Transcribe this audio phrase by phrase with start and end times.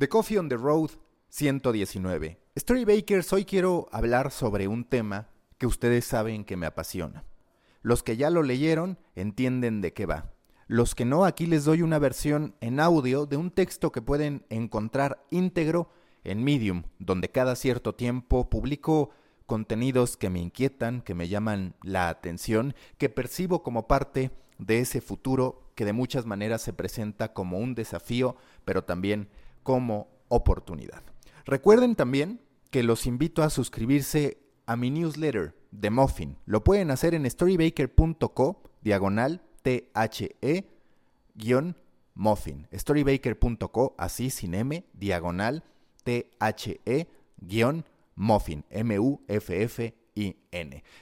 [0.00, 0.92] The Coffee on the Road
[1.28, 2.38] 119.
[2.56, 7.22] Storybakers, hoy quiero hablar sobre un tema que ustedes saben que me apasiona.
[7.82, 10.32] Los que ya lo leyeron entienden de qué va.
[10.68, 14.46] Los que no, aquí les doy una versión en audio de un texto que pueden
[14.48, 15.90] encontrar íntegro
[16.24, 19.10] en Medium, donde cada cierto tiempo publico
[19.44, 25.02] contenidos que me inquietan, que me llaman la atención, que percibo como parte de ese
[25.02, 29.28] futuro que de muchas maneras se presenta como un desafío, pero también
[29.70, 31.04] como oportunidad.
[31.44, 36.36] Recuerden también que los invito a suscribirse a mi newsletter de Muffin.
[36.44, 39.92] Lo pueden hacer en storybaker.co diagonal THE
[41.36, 41.76] guion
[42.14, 42.66] Muffin.
[42.72, 45.62] Storybaker.co así sin M diagonal
[46.02, 46.28] THE
[47.40, 47.84] guion
[48.16, 48.64] Muffin.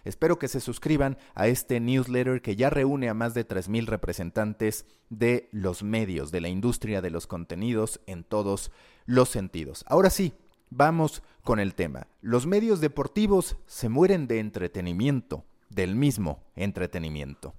[0.04, 4.86] Espero que se suscriban a este newsletter que ya reúne a más de 3.000 representantes
[5.10, 8.70] de los medios, de la industria de los contenidos en todos
[9.06, 9.84] los sentidos.
[9.88, 10.34] Ahora sí,
[10.70, 12.06] vamos con el tema.
[12.20, 17.54] Los medios deportivos se mueren de entretenimiento, del mismo entretenimiento.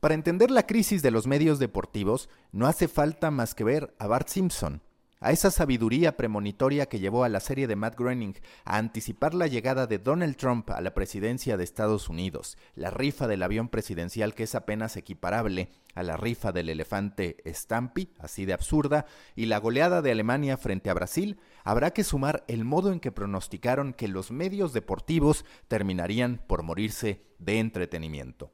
[0.00, 4.06] Para entender la crisis de los medios deportivos, no hace falta más que ver a
[4.06, 4.82] Bart Simpson,
[5.20, 8.34] a esa sabiduría premonitoria que llevó a la serie de Matt Groening
[8.64, 13.26] a anticipar la llegada de Donald Trump a la presidencia de Estados Unidos, la rifa
[13.26, 18.52] del avión presidencial que es apenas equiparable a la rifa del elefante Stampy, así de
[18.52, 19.06] absurda,
[19.36, 23.12] y la goleada de Alemania frente a Brasil, habrá que sumar el modo en que
[23.12, 28.52] pronosticaron que los medios deportivos terminarían por morirse de entretenimiento.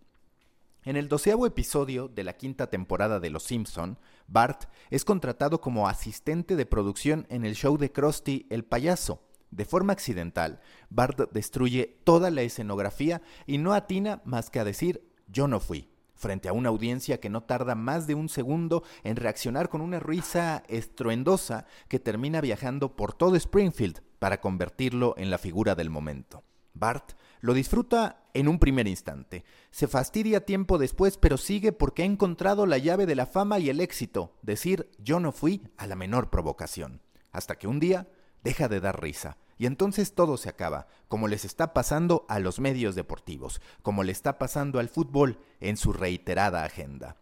[0.82, 5.88] En el doceavo episodio de la quinta temporada de Los Simpson, Bart es contratado como
[5.88, 9.22] asistente de producción en el show de Krusty el payaso.
[9.50, 15.06] De forma accidental, Bart destruye toda la escenografía y no atina más que a decir
[15.28, 19.16] yo no fui, frente a una audiencia que no tarda más de un segundo en
[19.16, 25.36] reaccionar con una risa estruendosa que termina viajando por todo Springfield para convertirlo en la
[25.36, 26.42] figura del momento.
[26.80, 29.44] Bart lo disfruta en un primer instante.
[29.70, 33.70] Se fastidia tiempo después, pero sigue porque ha encontrado la llave de la fama y
[33.70, 37.00] el éxito, decir yo no fui a la menor provocación.
[37.32, 38.08] Hasta que un día
[38.42, 39.36] deja de dar risa.
[39.58, 44.12] Y entonces todo se acaba, como les está pasando a los medios deportivos, como le
[44.12, 47.16] está pasando al fútbol en su reiterada agenda.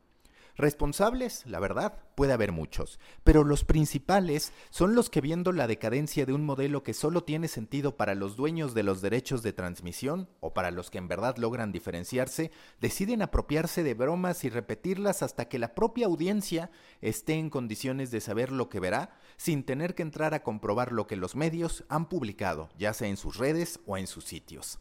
[0.58, 6.26] Responsables, la verdad, puede haber muchos, pero los principales son los que viendo la decadencia
[6.26, 10.28] de un modelo que solo tiene sentido para los dueños de los derechos de transmisión
[10.40, 15.48] o para los que en verdad logran diferenciarse, deciden apropiarse de bromas y repetirlas hasta
[15.48, 20.02] que la propia audiencia esté en condiciones de saber lo que verá sin tener que
[20.02, 23.96] entrar a comprobar lo que los medios han publicado, ya sea en sus redes o
[23.96, 24.80] en sus sitios.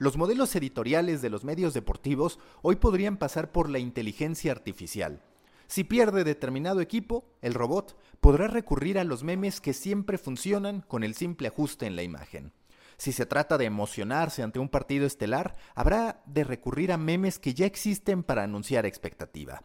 [0.00, 5.20] Los modelos editoriales de los medios deportivos hoy podrían pasar por la inteligencia artificial.
[5.66, 11.04] Si pierde determinado equipo, el robot podrá recurrir a los memes que siempre funcionan con
[11.04, 12.54] el simple ajuste en la imagen.
[12.96, 17.52] Si se trata de emocionarse ante un partido estelar, habrá de recurrir a memes que
[17.52, 19.64] ya existen para anunciar expectativa.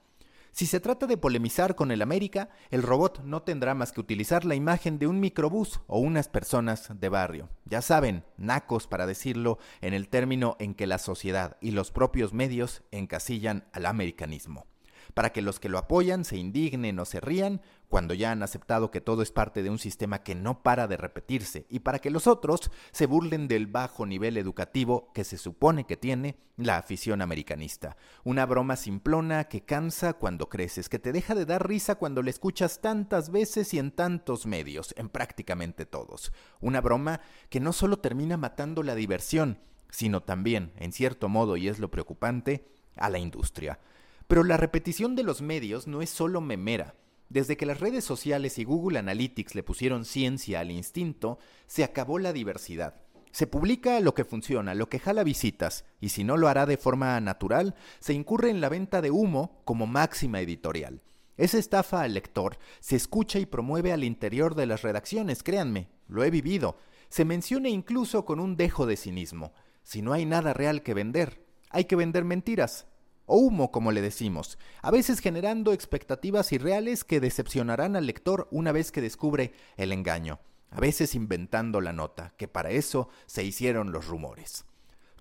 [0.56, 4.46] Si se trata de polemizar con el América, el robot no tendrá más que utilizar
[4.46, 7.50] la imagen de un microbús o unas personas de barrio.
[7.66, 12.32] Ya saben, nacos para decirlo en el término en que la sociedad y los propios
[12.32, 14.66] medios encasillan al americanismo
[15.14, 18.92] para que los que lo apoyan se indignen o se rían cuando ya han aceptado
[18.92, 22.10] que todo es parte de un sistema que no para de repetirse, y para que
[22.10, 27.22] los otros se burlen del bajo nivel educativo que se supone que tiene la afición
[27.22, 27.98] americanista.
[28.24, 32.30] Una broma simplona que cansa cuando creces, que te deja de dar risa cuando la
[32.30, 36.32] escuchas tantas veces y en tantos medios, en prácticamente todos.
[36.62, 39.60] Una broma que no solo termina matando la diversión,
[39.90, 42.68] sino también, en cierto modo, y es lo preocupante,
[42.98, 43.80] a la industria.
[44.28, 46.96] Pero la repetición de los medios no es solo memera.
[47.30, 52.20] Desde que las redes sociales y Google Analytics le pusieron ciencia al instinto, se acabó
[52.20, 53.02] la diversidad.
[53.32, 56.78] Se publica lo que funciona, lo que jala visitas, y si no lo hará de
[56.78, 61.02] forma natural, se incurre en la venta de humo como máxima editorial.
[61.36, 66.24] Esa estafa al lector se escucha y promueve al interior de las redacciones, créanme, lo
[66.24, 66.78] he vivido.
[67.10, 69.52] Se menciona incluso con un dejo de cinismo.
[69.84, 72.88] Si no hay nada real que vender, hay que vender mentiras
[73.26, 78.72] o humo como le decimos, a veces generando expectativas irreales que decepcionarán al lector una
[78.72, 80.40] vez que descubre el engaño,
[80.70, 84.66] a veces inventando la nota, que para eso se hicieron los rumores.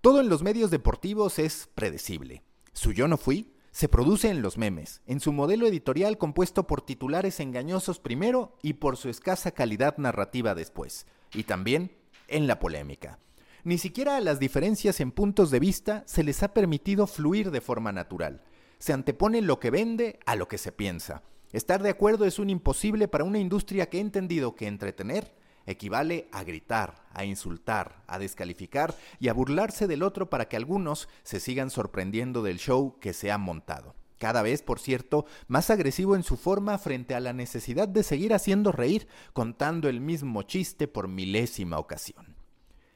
[0.01, 2.43] Todo en los medios deportivos es predecible.
[2.73, 6.83] Su yo no fui se produce en los memes, en su modelo editorial compuesto por
[6.83, 11.91] titulares engañosos primero y por su escasa calidad narrativa después, y también
[12.29, 13.19] en la polémica.
[13.65, 17.63] Ni siquiera a las diferencias en puntos de vista se les ha permitido fluir de
[17.63, 18.43] forma natural.
[18.79, 21.23] Se antepone lo que vende a lo que se piensa.
[21.51, 25.35] Estar de acuerdo es un imposible para una industria que ha entendido que entretener
[25.65, 31.09] equivale a gritar, a insultar, a descalificar y a burlarse del otro para que algunos
[31.23, 33.95] se sigan sorprendiendo del show que se ha montado.
[34.19, 38.35] Cada vez, por cierto, más agresivo en su forma frente a la necesidad de seguir
[38.35, 42.34] haciendo reír contando el mismo chiste por milésima ocasión.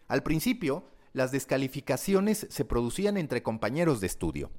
[0.09, 4.51] Al principio, las descalificaciones se producían entre compañeros de estudio,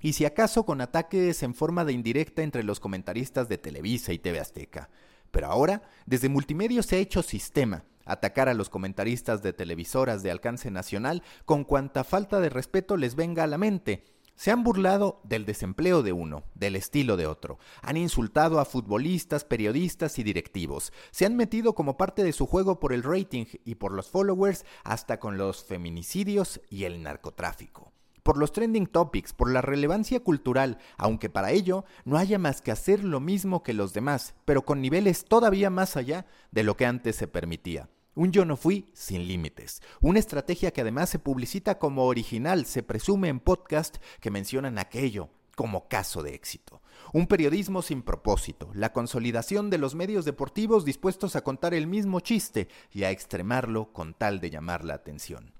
[0.00, 4.18] y si acaso con ataques en forma de indirecta entre los comentaristas de Televisa y
[4.18, 4.90] TV Azteca.
[5.30, 10.30] Pero ahora, desde multimedia se ha hecho sistema atacar a los comentaristas de televisoras de
[10.30, 14.04] alcance nacional con cuanta falta de respeto les venga a la mente.
[14.36, 17.58] Se han burlado del desempleo de uno, del estilo de otro.
[17.80, 20.92] Han insultado a futbolistas, periodistas y directivos.
[21.10, 24.66] Se han metido como parte de su juego por el rating y por los followers
[24.84, 27.92] hasta con los feminicidios y el narcotráfico
[28.22, 32.72] por los trending topics, por la relevancia cultural, aunque para ello no haya más que
[32.72, 36.86] hacer lo mismo que los demás, pero con niveles todavía más allá de lo que
[36.86, 37.88] antes se permitía.
[38.16, 39.82] Un yo no fui sin límites.
[40.00, 45.28] Una estrategia que además se publicita como original, se presume en podcast que mencionan aquello
[45.54, 46.80] como caso de éxito.
[47.12, 52.20] Un periodismo sin propósito, la consolidación de los medios deportivos dispuestos a contar el mismo
[52.20, 55.52] chiste y a extremarlo con tal de llamar la atención.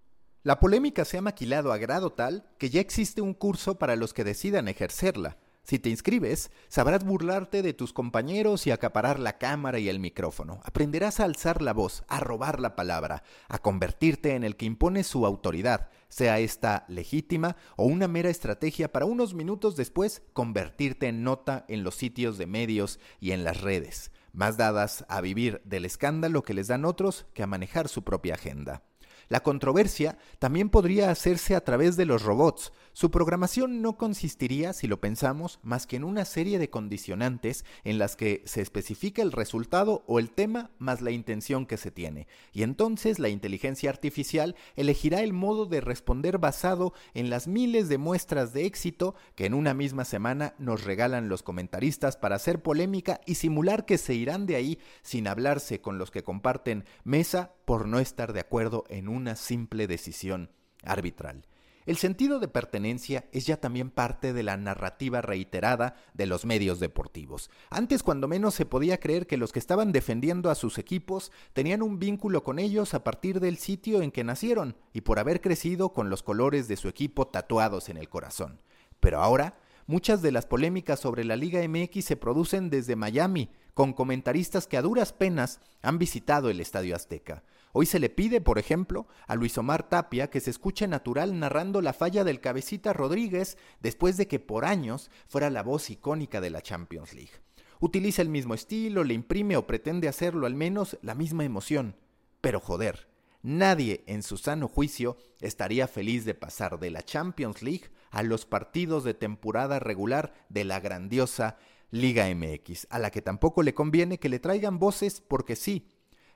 [0.42, 4.14] La polémica se ha maquilado a grado tal que ya existe un curso para los
[4.14, 5.36] que decidan ejercerla.
[5.66, 10.60] Si te inscribes, sabrás burlarte de tus compañeros y acaparar la cámara y el micrófono.
[10.62, 15.02] Aprenderás a alzar la voz, a robar la palabra, a convertirte en el que impone
[15.02, 21.24] su autoridad, sea esta legítima o una mera estrategia para unos minutos después convertirte en
[21.24, 25.84] nota en los sitios de medios y en las redes, más dadas a vivir del
[25.84, 28.84] escándalo que les dan otros que a manejar su propia agenda.
[29.28, 32.72] La controversia también podría hacerse a través de los robots.
[32.92, 37.98] Su programación no consistiría, si lo pensamos, más que en una serie de condicionantes en
[37.98, 42.28] las que se especifica el resultado o el tema más la intención que se tiene.
[42.52, 47.98] Y entonces la inteligencia artificial elegirá el modo de responder basado en las miles de
[47.98, 53.20] muestras de éxito que en una misma semana nos regalan los comentaristas para hacer polémica
[53.26, 57.86] y simular que se irán de ahí sin hablarse con los que comparten mesa por
[57.86, 60.50] no estar de acuerdo en una simple decisión
[60.82, 61.46] arbitral.
[61.84, 66.80] El sentido de pertenencia es ya también parte de la narrativa reiterada de los medios
[66.80, 67.48] deportivos.
[67.70, 71.82] Antes cuando menos se podía creer que los que estaban defendiendo a sus equipos tenían
[71.82, 75.92] un vínculo con ellos a partir del sitio en que nacieron y por haber crecido
[75.92, 78.60] con los colores de su equipo tatuados en el corazón.
[78.98, 79.54] Pero ahora,
[79.86, 84.76] muchas de las polémicas sobre la Liga MX se producen desde Miami, con comentaristas que
[84.76, 87.44] a duras penas han visitado el Estadio Azteca.
[87.78, 91.82] Hoy se le pide, por ejemplo, a Luis Omar Tapia que se escuche natural narrando
[91.82, 96.48] la falla del cabecita Rodríguez después de que por años fuera la voz icónica de
[96.48, 97.32] la Champions League.
[97.78, 101.96] Utiliza el mismo estilo, le imprime o pretende hacerlo al menos la misma emoción.
[102.40, 103.10] Pero joder,
[103.42, 108.46] nadie en su sano juicio estaría feliz de pasar de la Champions League a los
[108.46, 111.58] partidos de temporada regular de la grandiosa
[111.90, 115.86] Liga MX, a la que tampoco le conviene que le traigan voces porque sí,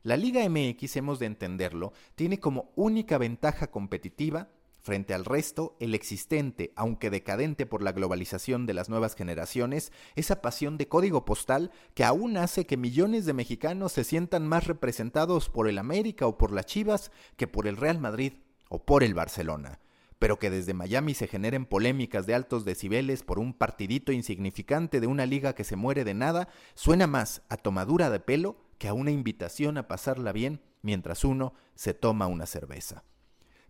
[0.03, 4.49] la Liga MX, hemos de entenderlo, tiene como única ventaja competitiva
[4.83, 10.41] Frente al resto, el existente, aunque decadente por la globalización de las nuevas generaciones, esa
[10.41, 15.51] pasión de código postal que aún hace que millones de mexicanos se sientan más representados
[15.51, 18.33] por el América o por las Chivas que por el Real Madrid
[18.71, 19.81] o por el Barcelona.
[20.21, 25.09] Pero que desde Miami se generen polémicas de altos decibeles por un partidito insignificante de
[25.09, 28.95] una liga que se muere de nada, suena más a tomadura de pelo que a
[28.95, 33.03] una invitación a pasarla bien mientras uno se toma una cerveza.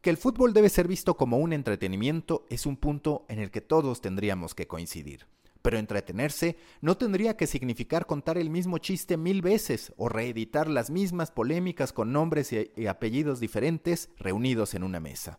[0.01, 3.61] Que el fútbol debe ser visto como un entretenimiento es un punto en el que
[3.61, 5.27] todos tendríamos que coincidir.
[5.63, 10.91] Pero entretenerse no tendría que significar contar el mismo chiste mil veces o reeditar las
[10.91, 15.39] mismas polémicas con nombres y, apellidos diferentes reunidos en una mesa.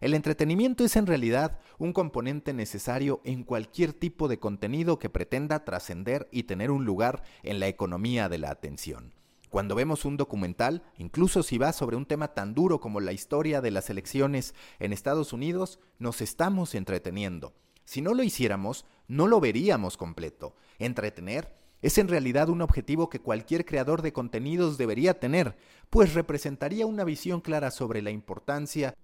[0.00, 5.64] El entretenimiento es en realidad un componente necesario en cualquier tipo de contenido que pretenda
[5.64, 9.12] trascender y tener un lugar en la economía de la atención.
[9.50, 13.60] Cuando vemos un documental, incluso si va sobre un tema tan duro como la historia
[13.60, 17.54] de las elecciones en Estados Unidos, nos estamos entreteniendo.
[17.84, 20.54] Si no lo hiciéramos, no lo veríamos completo.
[20.78, 25.56] Entretener es en realidad un objetivo que cualquier creador de contenidos debería tener,
[25.90, 28.94] pues representaría una visión clara sobre la importancia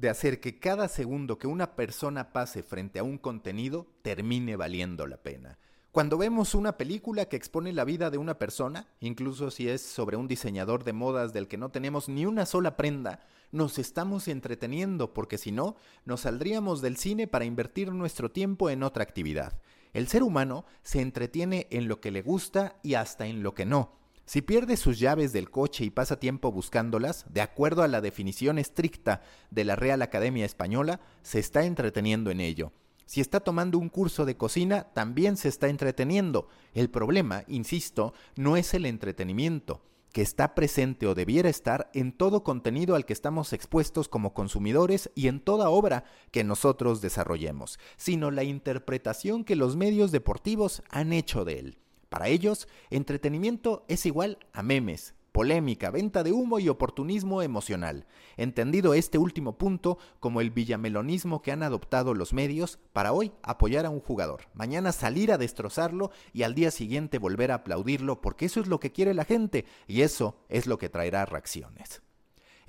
[0.00, 5.06] de hacer que cada segundo que una persona pase frente a un contenido termine valiendo
[5.06, 5.58] la pena.
[5.92, 10.16] Cuando vemos una película que expone la vida de una persona, incluso si es sobre
[10.16, 13.20] un diseñador de modas del que no tenemos ni una sola prenda,
[13.52, 15.76] nos estamos entreteniendo porque si no,
[16.06, 19.60] nos saldríamos del cine para invertir nuestro tiempo en otra actividad.
[19.92, 23.66] El ser humano se entretiene en lo que le gusta y hasta en lo que
[23.66, 23.99] no.
[24.30, 28.60] Si pierde sus llaves del coche y pasa tiempo buscándolas, de acuerdo a la definición
[28.60, 32.70] estricta de la Real Academia Española, se está entreteniendo en ello.
[33.06, 36.46] Si está tomando un curso de cocina, también se está entreteniendo.
[36.74, 39.82] El problema, insisto, no es el entretenimiento,
[40.12, 45.10] que está presente o debiera estar en todo contenido al que estamos expuestos como consumidores
[45.16, 51.12] y en toda obra que nosotros desarrollemos, sino la interpretación que los medios deportivos han
[51.12, 51.78] hecho de él.
[52.10, 58.04] Para ellos, entretenimiento es igual a memes, polémica, venta de humo y oportunismo emocional,
[58.36, 63.86] entendido este último punto como el villamelonismo que han adoptado los medios para hoy apoyar
[63.86, 68.46] a un jugador, mañana salir a destrozarlo y al día siguiente volver a aplaudirlo porque
[68.46, 72.02] eso es lo que quiere la gente y eso es lo que traerá reacciones.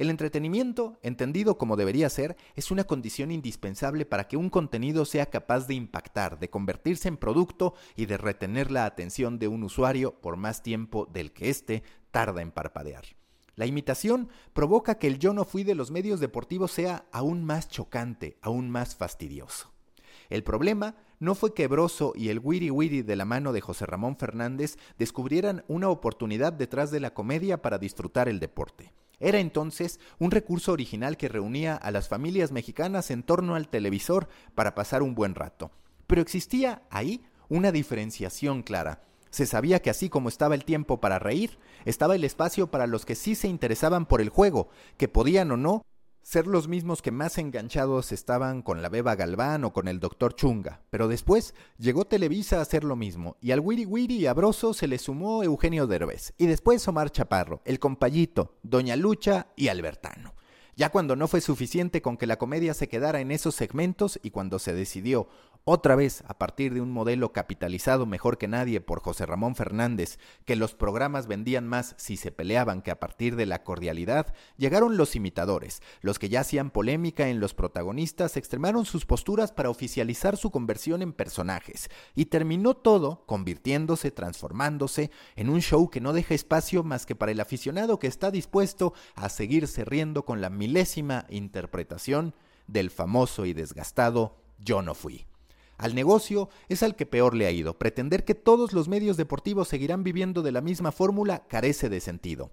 [0.01, 5.27] El entretenimiento, entendido como debería ser, es una condición indispensable para que un contenido sea
[5.27, 10.19] capaz de impactar, de convertirse en producto y de retener la atención de un usuario
[10.19, 13.03] por más tiempo del que éste tarda en parpadear.
[13.53, 17.69] La imitación provoca que el yo no fui de los medios deportivos sea aún más
[17.69, 19.71] chocante, aún más fastidioso.
[20.31, 23.85] El problema no fue que Broso y el Wiri Wiri de la mano de José
[23.85, 28.91] Ramón Fernández descubrieran una oportunidad detrás de la comedia para disfrutar el deporte.
[29.21, 34.27] Era entonces un recurso original que reunía a las familias mexicanas en torno al televisor
[34.55, 35.71] para pasar un buen rato.
[36.07, 39.03] Pero existía ahí una diferenciación clara.
[39.29, 43.05] Se sabía que así como estaba el tiempo para reír, estaba el espacio para los
[43.05, 45.83] que sí se interesaban por el juego, que podían o no
[46.21, 50.35] ser los mismos que más enganchados estaban con la Beba Galván o con el Dr.
[50.35, 50.81] Chunga.
[50.89, 54.87] Pero después llegó Televisa a hacer lo mismo, y al Wiri Wiri y Abroso se
[54.87, 60.33] le sumó Eugenio Derbez, y después Omar Chaparro, el Compayito, Doña Lucha y Albertano.
[60.75, 64.31] Ya cuando no fue suficiente con que la comedia se quedara en esos segmentos y
[64.31, 65.27] cuando se decidió
[65.63, 70.17] otra vez, a partir de un modelo capitalizado mejor que nadie por José Ramón Fernández,
[70.43, 74.97] que los programas vendían más si se peleaban que a partir de la cordialidad, llegaron
[74.97, 80.35] los imitadores, los que ya hacían polémica en los protagonistas, extremaron sus posturas para oficializar
[80.35, 86.33] su conversión en personajes, y terminó todo convirtiéndose, transformándose, en un show que no deja
[86.33, 91.27] espacio más que para el aficionado que está dispuesto a seguirse riendo con la milésima
[91.29, 92.33] interpretación
[92.65, 95.30] del famoso y desgastado Yo no fui.
[95.81, 97.79] Al negocio es al que peor le ha ido.
[97.79, 102.51] Pretender que todos los medios deportivos seguirán viviendo de la misma fórmula carece de sentido.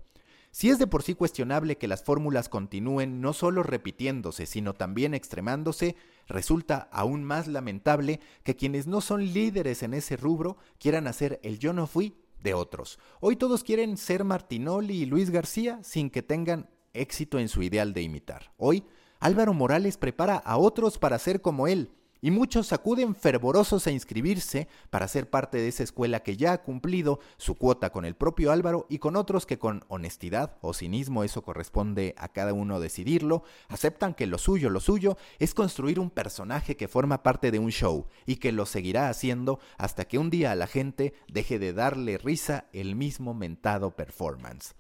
[0.51, 5.13] Si es de por sí cuestionable que las fórmulas continúen no solo repitiéndose, sino también
[5.13, 5.95] extremándose,
[6.27, 11.59] resulta aún más lamentable que quienes no son líderes en ese rubro quieran hacer el
[11.59, 12.99] yo no fui de otros.
[13.21, 17.93] Hoy todos quieren ser Martinoli y Luis García sin que tengan éxito en su ideal
[17.93, 18.55] de imitar.
[18.57, 18.85] Hoy
[19.21, 24.69] Álvaro Morales prepara a otros para ser como él, y muchos acuden fervorosos a inscribirse
[24.91, 28.53] para ser parte de esa escuela que ya ha cumplido su cuota con el propio
[28.53, 33.43] Álvaro y con otros que con honestidad o cinismo, eso corresponde a cada uno decidirlo,
[33.69, 37.71] aceptan que lo suyo, lo suyo es construir un personaje que forma parte de un
[37.71, 41.73] show y que lo seguirá haciendo hasta que un día a la gente deje de
[41.73, 44.75] darle risa el mismo mentado performance.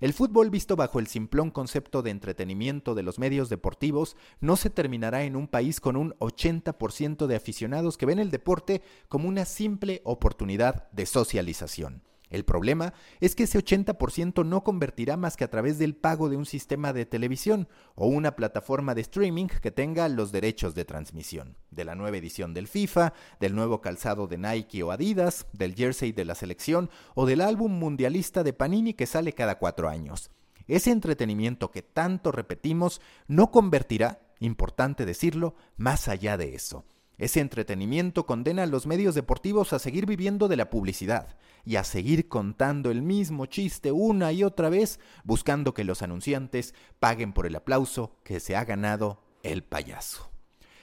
[0.00, 4.70] El fútbol visto bajo el simplón concepto de entretenimiento de los medios deportivos no se
[4.70, 9.44] terminará en un país con un 80% de aficionados que ven el deporte como una
[9.44, 12.02] simple oportunidad de socialización.
[12.30, 16.36] El problema es que ese 80% no convertirá más que a través del pago de
[16.36, 21.56] un sistema de televisión o una plataforma de streaming que tenga los derechos de transmisión,
[21.70, 26.12] de la nueva edición del FIFA, del nuevo calzado de Nike o Adidas, del jersey
[26.12, 30.30] de la selección o del álbum mundialista de Panini que sale cada cuatro años.
[30.66, 36.84] Ese entretenimiento que tanto repetimos no convertirá, importante decirlo, más allá de eso.
[37.18, 41.82] Ese entretenimiento condena a los medios deportivos a seguir viviendo de la publicidad y a
[41.82, 47.44] seguir contando el mismo chiste una y otra vez, buscando que los anunciantes paguen por
[47.46, 50.30] el aplauso que se ha ganado el payaso.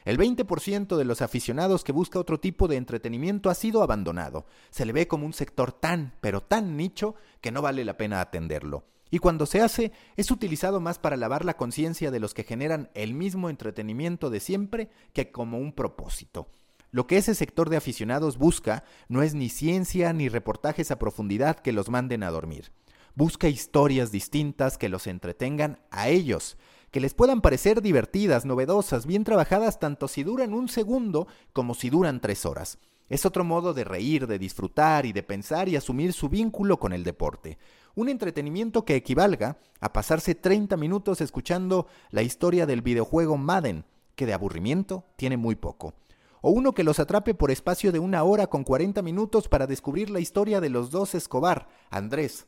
[0.04, 4.46] El 20% de los aficionados que busca otro tipo de entretenimiento ha sido abandonado.
[4.70, 8.22] Se le ve como un sector tan, pero tan nicho que no vale la pena
[8.22, 8.86] atenderlo.
[9.12, 12.90] Y cuando se hace, es utilizado más para lavar la conciencia de los que generan
[12.94, 16.50] el mismo entretenimiento de siempre que como un propósito.
[16.92, 21.60] Lo que ese sector de aficionados busca no es ni ciencia ni reportajes a profundidad
[21.60, 22.72] que los manden a dormir.
[23.16, 26.58] Busca historias distintas que los entretengan a ellos,
[26.92, 31.90] que les puedan parecer divertidas, novedosas, bien trabajadas tanto si duran un segundo como si
[31.90, 32.78] duran tres horas.
[33.10, 36.92] Es otro modo de reír, de disfrutar y de pensar y asumir su vínculo con
[36.94, 37.58] el deporte.
[37.96, 43.86] Un entretenimiento que equivalga a pasarse 30 minutos escuchando la historia del videojuego Madden,
[44.16, 45.94] que de aburrimiento tiene muy poco.
[46.42, 50.10] O uno que los atrape por espacio de una hora con 40 minutos para descubrir
[50.10, 52.48] la historia de los dos Escobar, Andrés,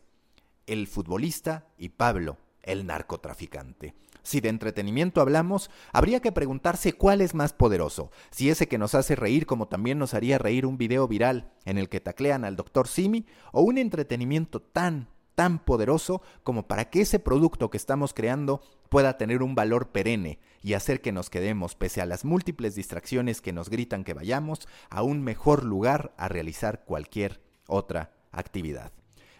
[0.65, 3.95] el futbolista, y Pablo, el narcotraficante.
[4.23, 8.95] Si de entretenimiento hablamos, habría que preguntarse cuál es más poderoso, si ese que nos
[8.95, 12.57] hace reír como también nos haría reír un video viral en el que taclean al
[12.57, 18.15] doctor Simi, o un entretenimiento tan, tan poderoso como para que ese producto que estamos
[18.15, 22.73] creando pueda tener un valor perenne y hacer que nos quedemos, pese a las múltiples
[22.73, 28.91] distracciones que nos gritan que vayamos, a un mejor lugar a realizar cualquier otra actividad.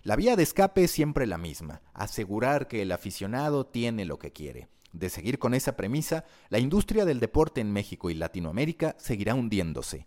[0.04, 4.32] La vía de escape es siempre la misma, asegurar que el aficionado tiene lo que
[4.32, 4.68] quiere.
[4.94, 10.06] De seguir con esa premisa, la industria del deporte en México y Latinoamérica seguirá hundiéndose.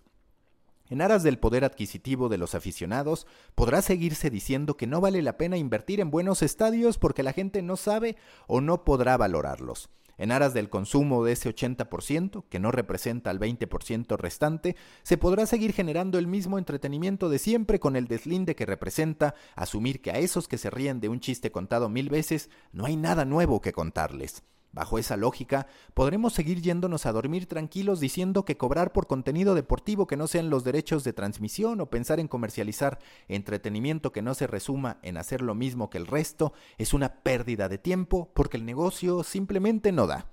[0.90, 5.38] En aras del poder adquisitivo de los aficionados, podrá seguirse diciendo que no vale la
[5.38, 8.16] pena invertir en buenos estadios porque la gente no sabe
[8.46, 9.88] o no podrá valorarlos
[10.20, 15.46] en aras del consumo de ese 80%, que no representa al 20% restante, se podrá
[15.46, 20.18] seguir generando el mismo entretenimiento de siempre con el deslinde que representa asumir que a
[20.18, 23.72] esos que se ríen de un chiste contado mil veces no hay nada nuevo que
[23.72, 24.42] contarles.
[24.72, 30.06] Bajo esa lógica, podremos seguir yéndonos a dormir tranquilos diciendo que cobrar por contenido deportivo
[30.06, 34.46] que no sean los derechos de transmisión o pensar en comercializar entretenimiento que no se
[34.46, 38.64] resuma en hacer lo mismo que el resto es una pérdida de tiempo porque el
[38.64, 40.30] negocio simplemente no da.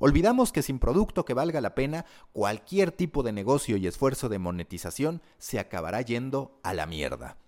[0.00, 4.38] Olvidamos que sin producto que valga la pena, cualquier tipo de negocio y esfuerzo de
[4.38, 7.38] monetización se acabará yendo a la mierda.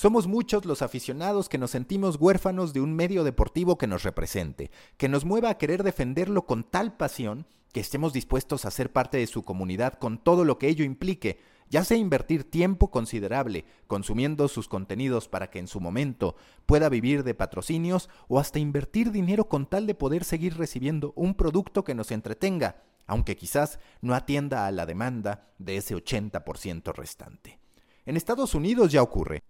[0.00, 4.70] Somos muchos los aficionados que nos sentimos huérfanos de un medio deportivo que nos represente,
[4.96, 9.18] que nos mueva a querer defenderlo con tal pasión que estemos dispuestos a ser parte
[9.18, 11.38] de su comunidad con todo lo que ello implique,
[11.68, 17.22] ya sea invertir tiempo considerable consumiendo sus contenidos para que en su momento pueda vivir
[17.22, 21.94] de patrocinios o hasta invertir dinero con tal de poder seguir recibiendo un producto que
[21.94, 27.58] nos entretenga, aunque quizás no atienda a la demanda de ese 80% restante.
[28.06, 29.42] En Estados Unidos ya ocurre.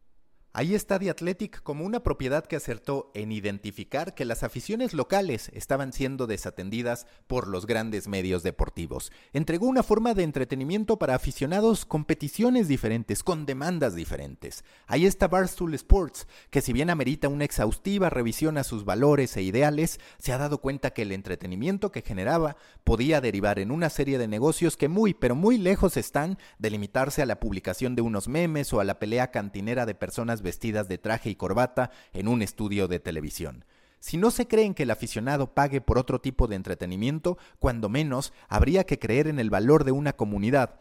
[0.52, 5.48] Ahí está The Athletic como una propiedad que acertó en identificar que las aficiones locales
[5.54, 9.12] estaban siendo desatendidas por los grandes medios deportivos.
[9.32, 14.64] Entregó una forma de entretenimiento para aficionados con peticiones diferentes, con demandas diferentes.
[14.88, 19.42] Ahí está Barstool Sports, que si bien amerita una exhaustiva revisión a sus valores e
[19.42, 24.18] ideales, se ha dado cuenta que el entretenimiento que generaba podía derivar en una serie
[24.18, 28.26] de negocios que muy, pero muy lejos están de limitarse a la publicación de unos
[28.26, 32.42] memes o a la pelea cantinera de personas vestidas de traje y corbata en un
[32.42, 33.64] estudio de televisión.
[33.98, 38.32] Si no se creen que el aficionado pague por otro tipo de entretenimiento, cuando menos
[38.48, 40.80] habría que creer en el valor de una comunidad,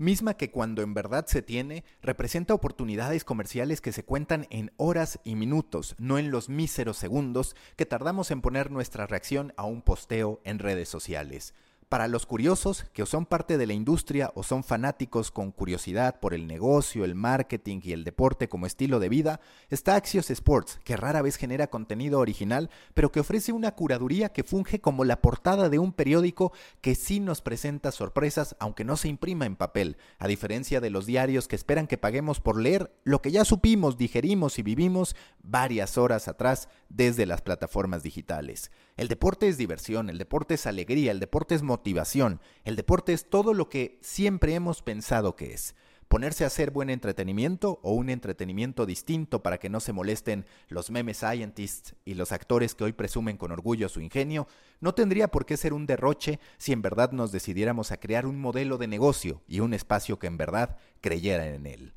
[0.00, 5.20] misma que cuando en verdad se tiene, representa oportunidades comerciales que se cuentan en horas
[5.24, 9.82] y minutos, no en los míseros segundos que tardamos en poner nuestra reacción a un
[9.82, 11.54] posteo en redes sociales.
[11.90, 16.34] Para los curiosos, que son parte de la industria o son fanáticos con curiosidad por
[16.34, 20.96] el negocio, el marketing y el deporte como estilo de vida, está Axios Sports, que
[20.96, 25.68] rara vez genera contenido original, pero que ofrece una curaduría que funge como la portada
[25.68, 30.28] de un periódico que sí nos presenta sorpresas aunque no se imprima en papel, a
[30.28, 34.60] diferencia de los diarios que esperan que paguemos por leer lo que ya supimos, digerimos
[34.60, 38.70] y vivimos varias horas atrás desde las plataformas digitales.
[38.98, 43.30] El deporte es diversión, el deporte es alegría, el deporte es motivación, el deporte es
[43.30, 45.74] todo lo que siempre hemos pensado que es.
[46.08, 50.90] Ponerse a hacer buen entretenimiento o un entretenimiento distinto para que no se molesten los
[50.90, 54.48] meme scientists y los actores que hoy presumen con orgullo su ingenio,
[54.80, 58.40] no tendría por qué ser un derroche si en verdad nos decidiéramos a crear un
[58.40, 61.94] modelo de negocio y un espacio que en verdad creyera en él.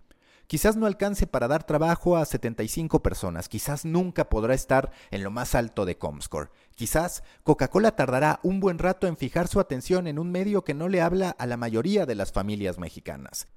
[0.48, 5.32] Quizás no alcance para dar trabajo a 75 personas, quizás nunca podrá estar en lo
[5.32, 6.50] más alto de Comscore.
[6.76, 10.90] Quizás Coca-Cola tardará un buen rato en fijar su atención en un medio que no
[10.90, 13.48] le habla a la mayoría de las familias mexicanas.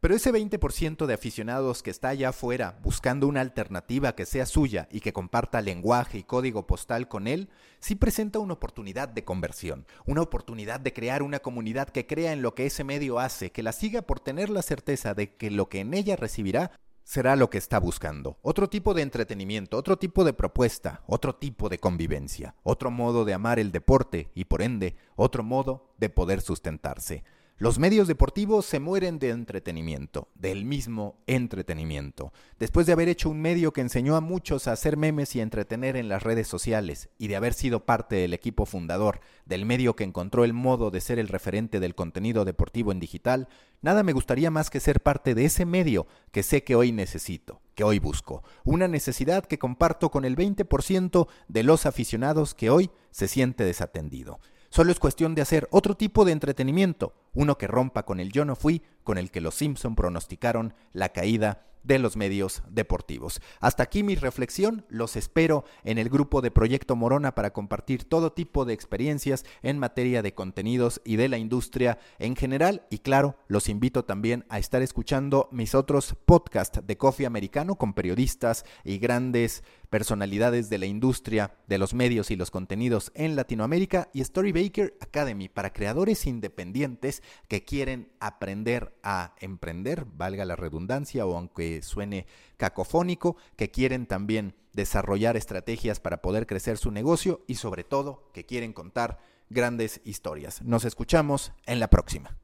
[0.00, 4.88] Pero ese 20% de aficionados que está allá afuera buscando una alternativa que sea suya
[4.90, 9.86] y que comparta lenguaje y código postal con él, sí presenta una oportunidad de conversión,
[10.06, 13.62] una oportunidad de crear una comunidad que crea en lo que ese medio hace, que
[13.62, 16.72] la siga por tener la certeza de que lo que en ella recibirá
[17.04, 18.38] será lo que está buscando.
[18.40, 23.34] Otro tipo de entretenimiento, otro tipo de propuesta, otro tipo de convivencia, otro modo de
[23.34, 27.22] amar el deporte y por ende otro modo de poder sustentarse.
[27.62, 32.32] Los medios deportivos se mueren de entretenimiento, del mismo entretenimiento.
[32.58, 35.94] Después de haber hecho un medio que enseñó a muchos a hacer memes y entretener
[35.96, 40.04] en las redes sociales, y de haber sido parte del equipo fundador del medio que
[40.04, 43.46] encontró el modo de ser el referente del contenido deportivo en digital,
[43.82, 47.60] nada me gustaría más que ser parte de ese medio que sé que hoy necesito,
[47.74, 48.42] que hoy busco.
[48.64, 54.40] Una necesidad que comparto con el 20% de los aficionados que hoy se siente desatendido.
[54.72, 58.44] Solo es cuestión de hacer otro tipo de entretenimiento, uno que rompa con el yo
[58.44, 63.40] no fui, con el que los Simpson pronosticaron la caída de los medios deportivos.
[63.58, 68.32] Hasta aquí mi reflexión, los espero en el grupo de Proyecto Morona para compartir todo
[68.32, 72.86] tipo de experiencias en materia de contenidos y de la industria en general.
[72.90, 77.94] Y claro, los invito también a estar escuchando mis otros podcasts de Coffee Americano con
[77.94, 84.08] periodistas y grandes personalidades de la industria de los medios y los contenidos en Latinoamérica
[84.12, 91.36] y Storybaker Academy para creadores independientes que quieren aprender a emprender, valga la redundancia o
[91.36, 92.26] aunque suene
[92.56, 98.46] cacofónico, que quieren también desarrollar estrategias para poder crecer su negocio y sobre todo que
[98.46, 99.18] quieren contar
[99.50, 100.62] grandes historias.
[100.62, 102.40] Nos escuchamos en la próxima.